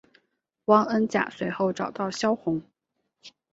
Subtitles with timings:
[0.65, 2.63] 汪恩甲随后找到萧红。